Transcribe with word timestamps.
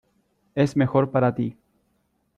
es 0.55 0.75
mejor 0.75 1.11
para 1.11 1.35
ti. 1.35 1.55